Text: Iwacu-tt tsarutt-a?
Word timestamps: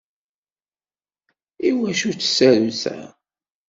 Iwacu-tt 1.69 2.19
tsarutt-a? 2.33 2.99